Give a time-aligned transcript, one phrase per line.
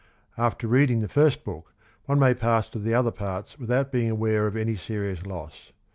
[0.35, 1.75] After reading the first book,
[2.07, 5.71] one may pass to the other parts without being aware of any serious loss.